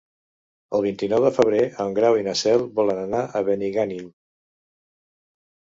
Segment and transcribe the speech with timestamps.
[0.77, 4.13] El vint-i-nou de febrer en Grau i na Cel volen anar a Benigànim.